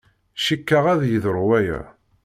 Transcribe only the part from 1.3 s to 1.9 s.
waya.